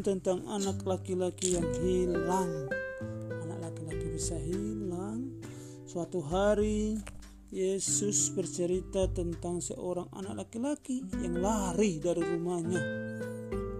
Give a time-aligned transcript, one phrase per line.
[0.00, 2.70] tentang anak laki-laki yang hilang.
[3.46, 5.38] Anak laki-laki bisa hilang.
[5.88, 7.00] Suatu hari
[7.48, 12.82] Yesus bercerita tentang seorang anak laki-laki yang lari dari rumahnya.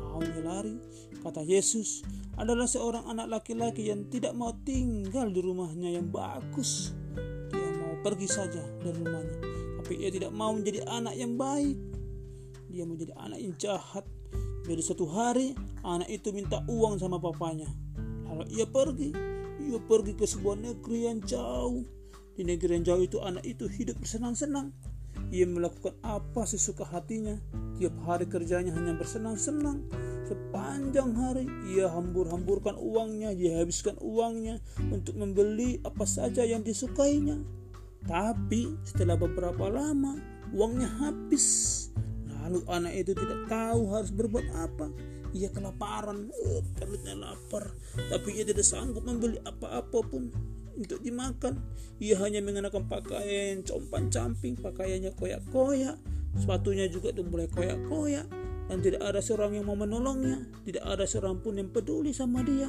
[0.00, 0.74] Tahu dia lari?
[1.20, 2.00] Kata Yesus,
[2.40, 6.96] adalah seorang anak laki-laki yang tidak mau tinggal di rumahnya yang bagus.
[7.52, 9.36] Dia mau pergi saja dari rumahnya,
[9.76, 11.76] tapi ia tidak mau menjadi anak yang baik.
[12.72, 14.08] Dia mau jadi anak yang jahat.
[14.70, 15.50] Jadi suatu hari
[15.82, 17.66] anak itu minta uang sama papanya.
[18.30, 19.10] Lalu ia pergi.
[19.66, 21.82] Ia pergi ke sebuah negeri yang jauh.
[22.38, 24.70] Di negeri yang jauh itu anak itu hidup bersenang-senang.
[25.34, 27.34] Ia melakukan apa sesuka hatinya.
[27.82, 29.90] Tiap hari kerjanya hanya bersenang-senang.
[30.30, 34.62] Sepanjang hari ia hambur-hamburkan uangnya, dia habiskan uangnya
[34.94, 37.42] untuk membeli apa saja yang disukainya.
[38.06, 40.14] Tapi setelah beberapa lama
[40.54, 41.90] uangnya habis.
[42.40, 44.86] Lalu anak itu tidak tahu harus berbuat apa.
[45.30, 47.70] Ia kelaparan, oh, perutnya lapar,
[48.10, 50.26] tapi ia tidak sanggup membeli apa-apa pun
[50.74, 51.62] untuk dimakan.
[52.02, 55.94] Ia hanya mengenakan pakaian compan-camping, pakaiannya koyak-koyak,
[56.34, 58.26] sepatunya juga udah mulai koyak-koyak,
[58.66, 62.66] dan tidak ada seorang yang mau menolongnya, tidak ada seorang pun yang peduli sama dia.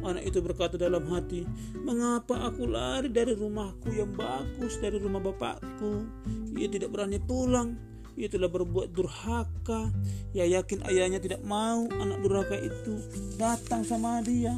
[0.00, 1.44] Anak itu berkata dalam hati,
[1.76, 6.08] "Mengapa aku lari dari rumahku yang bagus, dari rumah bapakku?
[6.56, 7.89] Ia tidak berani pulang.
[8.20, 9.88] Ia telah berbuat durhaka.
[10.36, 13.00] Ia yakin ayahnya tidak mau anak durhaka itu
[13.40, 14.52] datang sama dia."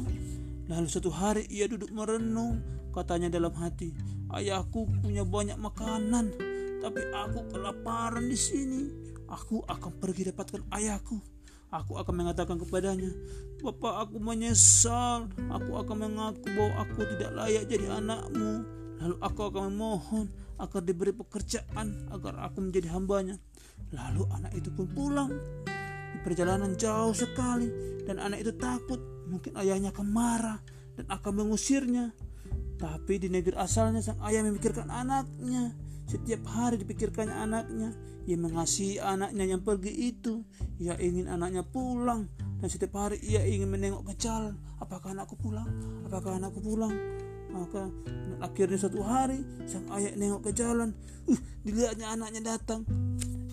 [0.67, 2.59] Lalu suatu hari ia duduk merenung,
[2.91, 3.95] katanya dalam hati,
[4.31, 6.35] "Ayahku punya banyak makanan,
[6.83, 8.81] tapi aku kelaparan di sini.
[9.31, 11.17] Aku akan pergi dapatkan ayahku.
[11.73, 13.09] Aku akan mengatakan kepadanya,
[13.63, 15.25] Bapak aku menyesal.
[15.49, 18.61] Aku akan mengaku bahwa aku tidak layak jadi anakmu.
[19.01, 20.27] Lalu aku akan memohon
[20.59, 23.37] agar diberi pekerjaan agar aku menjadi hambanya.
[23.93, 25.31] Lalu anak itu pun pulang.
[26.13, 27.69] Di perjalanan jauh sekali
[28.05, 30.59] dan anak itu takut mungkin ayahnya akan marah
[30.97, 32.13] dan akan mengusirnya.
[32.77, 35.71] Tapi di negeri asalnya sang ayah memikirkan anaknya.
[36.03, 37.89] Setiap hari dipikirkannya anaknya.
[38.23, 40.43] Ia mengasihi anaknya yang pergi itu.
[40.79, 42.27] Ia ingin anaknya pulang.
[42.59, 44.59] Dan setiap hari ia ingin menengok ke jalan.
[44.83, 45.67] Apakah anakku pulang?
[46.07, 46.91] Apakah anakku pulang?
[47.53, 47.87] Maka
[48.41, 50.97] akhirnya suatu hari sang ayah nengok ke jalan.
[51.29, 52.83] Uh, dilihatnya anaknya datang.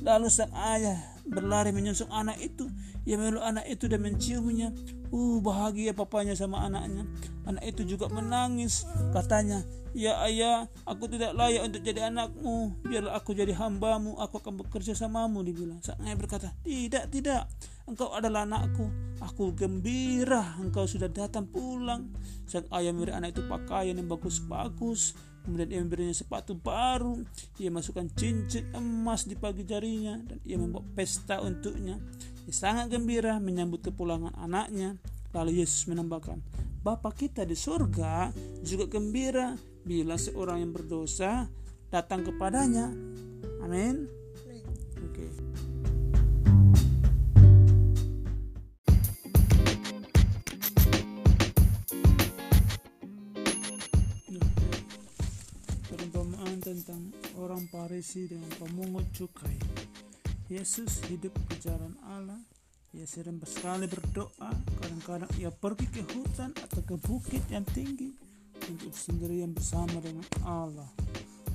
[0.00, 0.96] Lalu sang ayah
[1.30, 2.66] berlari menyusul anak itu.
[3.06, 4.74] Ia meluk anak itu dan menciumnya.
[5.10, 7.06] Uh, bahagia papanya sama anaknya.
[7.46, 8.84] Anak itu juga menangis.
[9.14, 12.78] Katanya, Ya ayah, aku tidak layak untuk jadi anakmu.
[12.86, 15.82] Biarlah aku jadi hambamu, aku akan bekerja samamu, dibilang.
[15.82, 17.50] Sang ayah berkata, tidak, tidak.
[17.90, 18.86] Engkau adalah anakku.
[19.18, 22.06] Aku gembira engkau sudah datang pulang.
[22.46, 25.18] Sang ayah memberi anak itu pakaian yang bagus-bagus.
[25.44, 27.20] Kemudian ia memberinya sepatu baru.
[27.56, 30.20] Ia masukkan cincin emas di pagi jarinya.
[30.20, 31.96] Dan ia membuat pesta untuknya.
[32.46, 34.96] Ia sangat gembira menyambut kepulangan anaknya.
[35.30, 36.42] Lalu Yesus menambahkan,
[36.82, 38.34] Bapa kita di surga
[38.66, 39.54] juga gembira
[39.86, 41.46] bila seorang yang berdosa
[41.92, 42.90] datang kepadanya.
[43.62, 44.10] Amin.
[44.98, 45.28] Oke.
[45.28, 45.49] Okay.
[56.60, 57.10] Tentang
[57.40, 59.56] orang Parisi dengan pemungut cukai.
[60.52, 62.36] Yesus hidup di jalan Allah.
[62.92, 64.50] Ia sering sekali berdoa.
[64.82, 68.12] Kadang-kadang ia pergi ke hutan atau ke bukit yang tinggi
[68.68, 70.90] untuk sendirian bersama dengan Allah.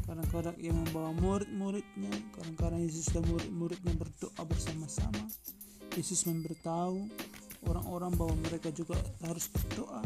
[0.10, 5.28] Kadang-kadang ia membawa murid-muridnya, kadang-kadang Yesus dan murid-muridnya berdoa bersama-sama.
[5.94, 7.10] Yesus memberitahu
[7.68, 8.96] orang-orang bahwa mereka juga
[9.26, 10.02] harus berdoa.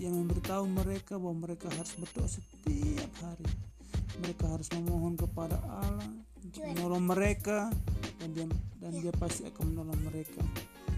[0.00, 3.71] Ia memberitahu mereka bahwa mereka harus berdoa setiap hari.
[4.20, 6.12] Mereka harus memohon kepada Allah
[6.44, 7.72] untuk menolong mereka
[8.20, 8.46] dan dia
[8.82, 10.42] dan dia pasti akan menolong mereka.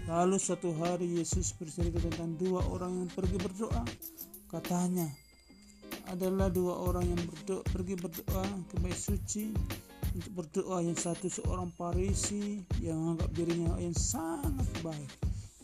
[0.05, 3.81] Lalu suatu hari Yesus bercerita tentang dua orang yang pergi berdoa.
[4.45, 5.09] Katanya,
[6.11, 9.49] adalah dua orang yang berdoa, pergi berdoa ke bait suci
[10.15, 15.11] untuk berdoa yang satu seorang Parisi yang menganggap dirinya yang sangat baik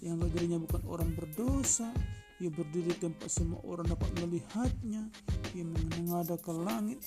[0.02, 1.88] yang anggap dirinya bukan orang berdosa
[2.42, 5.08] ia berdiri di tempat semua orang dapat melihatnya
[5.54, 7.00] ia menghadap ke langit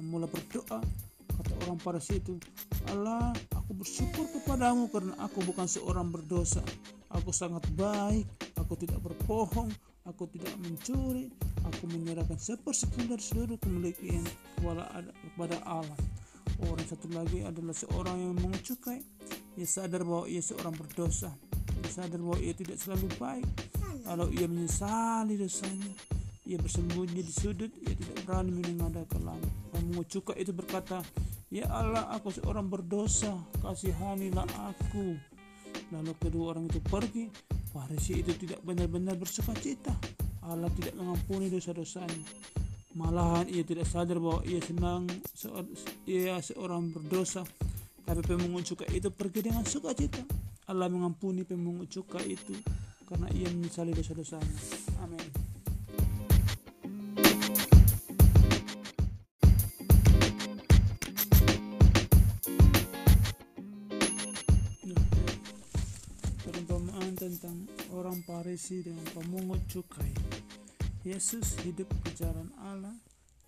[0.00, 0.80] dan mulai berdoa.
[1.28, 2.40] Kata orang Parisi itu
[2.88, 6.64] Allah aku bersyukur kepadamu karena aku bukan seorang berdosa.
[7.12, 8.24] Aku sangat baik
[8.56, 9.68] aku tidak berbohong
[10.06, 11.26] aku tidak mencuri
[11.66, 14.22] aku menyerahkan sepersekian dari seluruh kemilikan
[14.56, 15.98] kepada Allah
[16.70, 19.02] orang satu lagi adalah seorang yang mengucukai
[19.58, 21.34] ia sadar bahwa ia seorang berdosa.
[21.82, 23.48] Ia sadar bahwa ia tidak selalu baik.
[24.06, 25.90] Kalau ia menyesali dosanya
[26.50, 29.52] ia bersembunyi di sudut ia tidak berani menengadah ke langit
[29.86, 30.98] mengucukai itu berkata
[31.50, 35.18] Ya Allah aku seorang berdosa kasihanilah aku
[35.90, 37.26] Lalu kedua orang itu pergi
[37.70, 39.94] Farisi itu tidak benar-benar bersuka cita.
[40.42, 42.26] Allah tidak mengampuni dosa-dosanya.
[42.98, 45.06] Malahan ia tidak sadar bahwa ia senang
[46.02, 47.46] ia seorang berdosa.
[48.02, 50.18] Tapi pemungut cukai itu pergi dengan sukacita.
[50.66, 52.58] Allah mengampuni pemungut cukai itu
[53.06, 54.79] karena ia menyesali dosa-dosanya.
[67.20, 70.08] Tentang orang Parisi dengan pemungut cukai.
[71.04, 72.96] Yesus hidup di jalan Allah.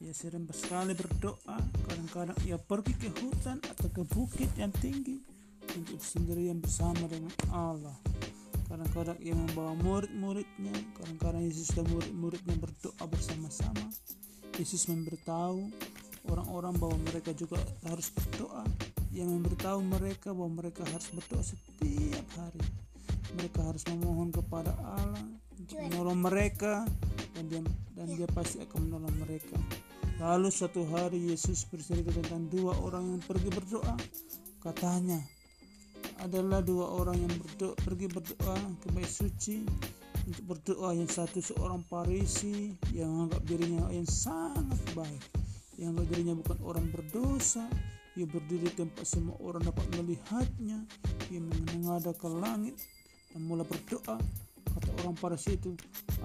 [0.05, 1.57] Ia sering sekali berdoa.
[1.89, 5.25] Kadang-kadang ia pergi ke hutan atau ke bukit yang tinggi
[5.73, 7.97] untuk sendirian bersama dengan Allah.
[8.69, 10.77] Kadang-kadang ia membawa murid-muridnya.
[10.93, 13.89] Kadang-kadang Yesus dan murid-muridnya berdoa bersama-sama.
[14.61, 15.73] Yesus memberitahu
[16.29, 17.57] orang-orang bahwa mereka juga
[17.89, 18.69] harus berdoa.
[19.17, 22.82] Ia memberitahu mereka bahwa mereka harus berdoa setiap hari.
[23.39, 25.25] Mereka harus memohon kepada Allah
[25.57, 26.85] untuk menolong mereka
[27.33, 27.61] dan dia,
[27.97, 29.57] dan dia pasti akan menolong mereka.
[30.23, 33.97] Lalu suatu hari Yesus bercerita tentang dua orang yang pergi berdoa.
[34.63, 35.19] Katanya,
[36.23, 39.67] adalah dua orang yang berdoa, pergi berdoa ke bait suci
[40.29, 40.95] untuk berdoa.
[40.95, 45.23] Yang satu seorang Parisi yang menganggap dirinya yang sangat baik,
[45.81, 47.67] yang menganggap dirinya bukan orang berdosa.
[48.13, 50.85] Ia berdiri di tempat semua orang dapat melihatnya.
[51.33, 52.77] Ia menghadap ke langit
[53.33, 54.17] dan mulai berdoa.
[54.63, 55.77] Kata orang Parisi itu,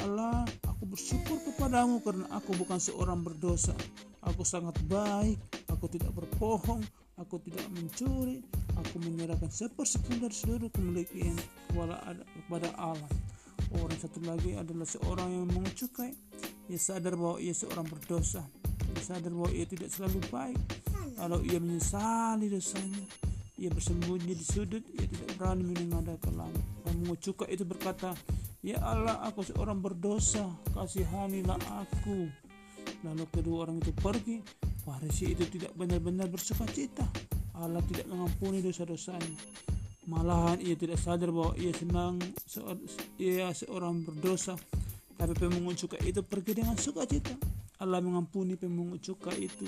[0.03, 3.75] Allah, aku bersyukur kepadamu karena aku bukan seorang berdosa.
[4.23, 6.83] Aku sangat baik, aku tidak berbohong,
[7.19, 8.43] aku tidak mencuri,
[8.79, 11.35] aku menyerahkan sepersekian dari seluruh kemilikan
[11.71, 13.11] kepada Allah.
[13.75, 16.15] Orang satu lagi adalah seorang yang mengucukai.
[16.71, 18.47] Ia sadar bahwa ia seorang berdosa.
[18.95, 20.59] Ia sadar bahwa ia tidak selalu baik.
[21.19, 23.03] Kalau ia menyesali dosanya,
[23.57, 26.65] ia bersembunyi di sudut, ia tidak berani menengadah ke langit.
[26.85, 28.13] Mengucukai itu berkata,
[28.61, 30.45] Ya Allah, aku seorang berdosa,
[30.77, 32.29] kasihanilah aku.
[33.01, 34.41] Lalu kedua orang itu pergi.
[34.85, 37.03] Farisi itu tidak benar-benar bersuka cita.
[37.57, 39.37] Allah tidak mengampuni dosa-dosanya.
[40.07, 42.21] Malahan ia tidak sadar bahwa ia senang
[43.19, 44.55] ia seorang berdosa.
[45.17, 47.33] Tapi pemungut cukai itu pergi dengan sukacita.
[47.81, 49.65] Allah mengampuni pemungut cukai itu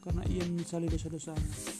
[0.00, 1.79] karena ia menyesali dosa-dosanya.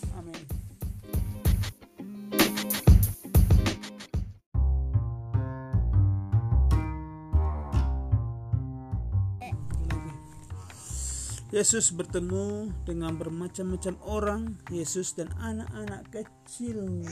[11.51, 17.03] Yesus bertemu dengan bermacam-macam orang, Yesus dan anak-anak kecil.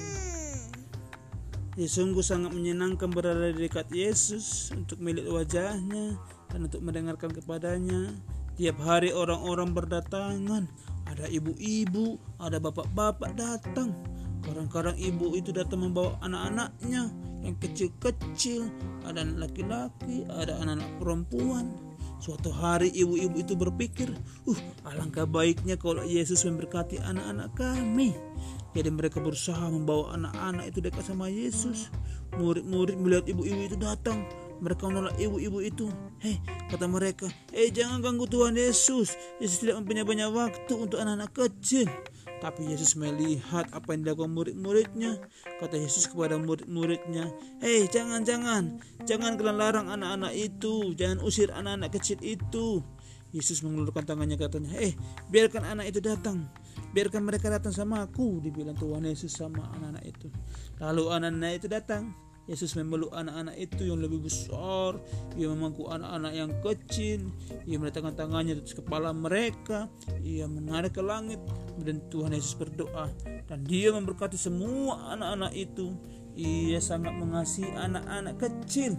[1.75, 6.15] Ya sungguh sangat menyenangkan berada di dekat Yesus untuk melihat wajahnya
[6.55, 8.15] dan untuk mendengarkan kepadanya.
[8.55, 10.71] Tiap hari orang-orang berdatangan,
[11.11, 13.91] ada ibu-ibu, ada bapak-bapak datang.
[14.47, 17.11] Kadang-kadang ibu itu datang membawa anak-anaknya
[17.43, 18.71] yang kecil-kecil,
[19.03, 21.88] ada anak laki-laki, ada anak-anak perempuan
[22.19, 24.11] Suatu hari ibu-ibu itu berpikir,
[24.45, 28.11] uh alangkah baiknya kalau Yesus memberkati anak-anak kami.
[28.75, 31.89] Jadi mereka berusaha membawa anak-anak itu dekat sama Yesus.
[32.37, 34.27] Murid-murid melihat ibu-ibu itu datang.
[34.59, 35.87] Mereka menolak ibu-ibu itu.
[36.19, 39.15] Hei, kata mereka, eh jangan ganggu Tuhan Yesus.
[39.39, 41.87] Yesus tidak mempunyai banyak waktu untuk anak-anak kecil.
[42.39, 45.19] Tapi Yesus melihat apa yang dilakukan murid-muridnya.
[45.59, 51.91] Kata Yesus kepada murid-muridnya, Hei jangan, jangan, jangan kalian larang anak-anak itu, jangan usir anak-anak
[51.99, 52.83] kecil itu.
[53.29, 54.97] Yesus mengulurkan tangannya katanya, Eh
[55.29, 56.49] biarkan anak itu datang,
[56.97, 60.29] biarkan mereka datang sama aku, dibilang Tuhan Yesus sama anak-anak itu.
[60.81, 62.17] Lalu anak-anak itu datang,
[62.49, 64.97] Yesus memeluk anak-anak itu yang lebih besar.
[65.37, 67.29] Ia memangku anak-anak yang kecil.
[67.69, 69.93] Ia meletakkan tangannya di kepala mereka.
[70.25, 71.37] Ia mengarah ke langit.
[71.77, 73.13] Dan Tuhan Yesus berdoa.
[73.45, 75.93] Dan dia memberkati semua anak-anak itu.
[76.41, 78.97] Ia sangat mengasihi anak-anak kecil.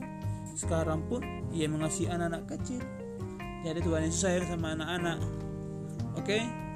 [0.54, 2.86] Sekarang pun ia mengasihi anak-anak kecil.
[3.66, 5.18] Jadi Tuhan Yesus sayang sama anak-anak.
[6.22, 6.38] Oke?
[6.38, 6.69] Okay?